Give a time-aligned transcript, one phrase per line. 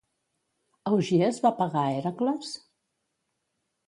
[0.91, 2.55] Augies va pagar Hèracles?